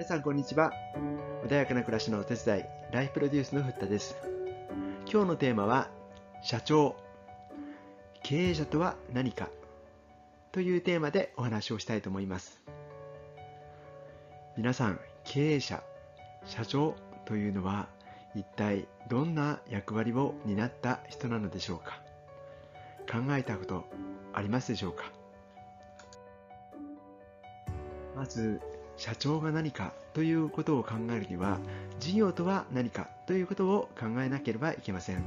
[0.00, 0.72] 皆さんこんにちは。
[1.44, 4.16] 穏やかな暮らしのお手伝いライフプロデュースのふったです。
[5.06, 5.90] 今日のテーマは
[6.42, 6.96] 社長。
[8.22, 9.50] 経営者とは何か？
[10.52, 12.62] というテーマでお話をしたいと思います。
[14.56, 15.82] 皆さん経営者
[16.46, 16.94] 社長
[17.26, 17.86] というのは
[18.34, 22.00] 一体どんな役割を担った人なのでしょうか？
[23.06, 23.84] 考えたこと
[24.32, 25.12] ありますでしょうか？
[28.16, 28.62] まず
[29.00, 31.58] 社長が何かということを考えるには
[32.00, 35.24] 事業とは何かということを考えなければいけません。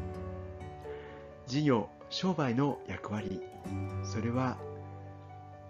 [1.47, 3.41] 事業商売の役割。
[4.03, 4.57] それは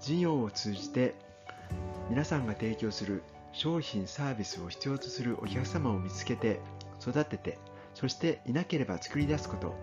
[0.02, 1.16] 事業を通じて
[2.10, 6.60] 皆さんが提供する商品サービスを必要とするお客様を見つけて
[7.00, 7.58] 育てて
[7.94, 9.74] そしていなければ作り出すこと。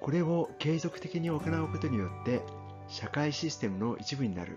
[0.00, 1.40] これを継続的に行う
[1.70, 2.40] ことによって
[2.88, 4.56] 社会システムの一部になる。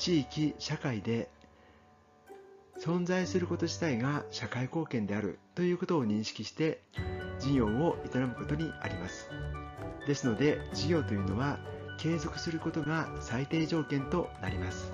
[0.00, 1.28] 地域社会で
[2.82, 6.80] 存在すること自体が社会貢献であるということを認識して
[7.38, 9.28] 事業を営むことにあります。
[10.06, 11.58] ですので事業というのは
[11.98, 14.90] 継続することが最低条件となります。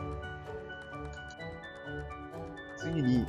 [2.76, 3.24] 次に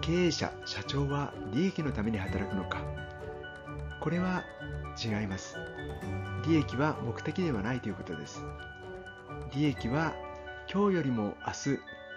[0.00, 2.78] 経営者社長は利益のために働くのか。
[4.00, 4.44] これは
[5.04, 5.56] 違います。
[6.46, 8.44] 利益は目的ではないということです。
[9.52, 10.14] 利益は
[10.72, 11.52] 今日よりも明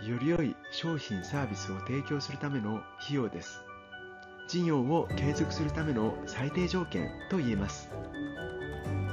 [0.04, 3.64] 日より良い商品サービスを提供するための費用です。
[4.48, 7.90] 事業を継続するための最低条件と言えます。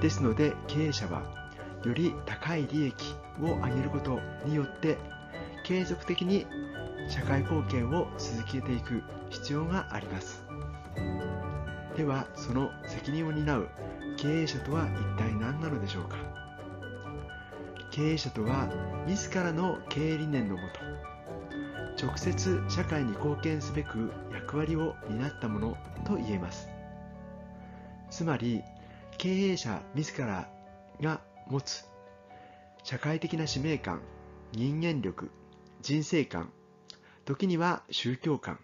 [0.02, 1.22] ですので経営者は
[1.82, 4.98] より高い利益を上げることによって
[5.64, 6.44] 継続的に
[7.08, 10.44] 社会貢献を続けていく必要があります。
[11.96, 13.68] ではその責任を担う
[14.18, 16.39] 経営者とは一体何なのでしょうか。
[17.90, 18.68] 経営者とは
[19.06, 20.62] 自らの経営理念のも
[21.98, 26.68] と直接社会に貢献すべく役割を担ったものと言えます。
[28.10, 28.62] つまり
[29.18, 30.48] 経営者自ら
[31.00, 31.84] が持つ
[32.82, 34.00] 社会的な使命感
[34.52, 35.30] 人間力
[35.82, 36.50] 人生観
[37.24, 38.58] 時には宗教観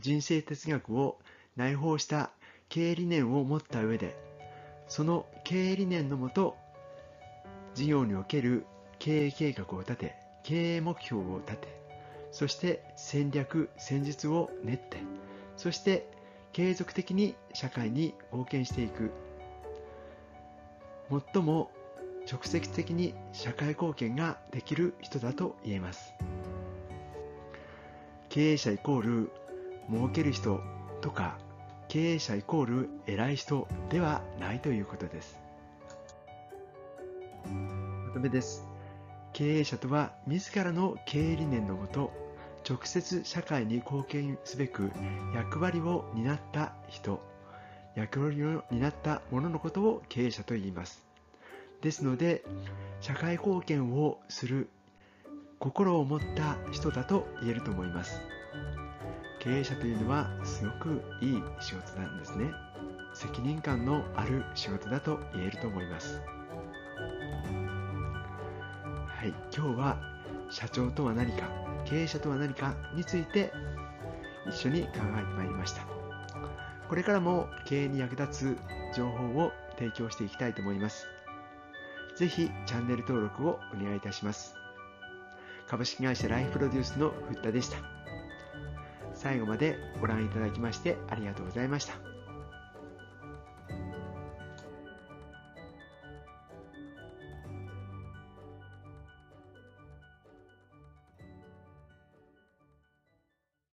[0.00, 1.18] 人生哲学を
[1.56, 2.30] 内包した
[2.68, 4.16] 経営理念を持った上で
[4.88, 6.56] その経営理念のもと
[7.76, 8.64] 事業における
[8.98, 10.14] 経営計画を立て、
[10.44, 11.68] 経営目標を立て、
[12.32, 14.96] そして戦略、戦術を練って、
[15.58, 16.10] そして
[16.54, 19.10] 継続的に社会に貢献していく。
[21.34, 21.70] 最も
[22.26, 26.14] 直接的に社会貢献ができる人だと言えます。
[28.30, 29.30] 経営者イコール
[29.90, 30.62] 儲ける人
[31.02, 31.36] とか
[31.88, 35.45] 経営者イコール偉い人ではないということです。
[38.16, 38.66] とめです。
[39.34, 42.10] 経営者とは自らの経営理念のもと、
[42.66, 44.90] 直接社会に貢献すべく
[45.34, 47.20] 役割を担った人、
[47.94, 51.04] 役割を担った者のことを経営者と言います。
[51.82, 52.42] ですので、
[53.02, 54.70] 社会貢献をする
[55.58, 58.18] 心を持った人だと言えると思います。
[59.40, 62.46] 経営者というのはすごくいい仕事なんですね。
[63.12, 66.22] 責任感のある仕事だと言えると思います。
[69.16, 69.96] はい、今日は
[70.50, 71.48] 社長とは何か、
[71.86, 73.50] 経営者とは何かについて
[74.46, 75.02] 一緒に考えて
[75.34, 75.86] まいりました。
[76.86, 78.58] これからも経営に役立
[78.92, 81.06] つ情報を提供していきたいと思います。
[82.16, 84.54] ぜひチャンネル登録をお願いいたします。
[85.66, 87.78] 株式会社ライフプロデュースのふったでした。
[89.14, 92.15] 最後までご覧いただきましてありがとうございました。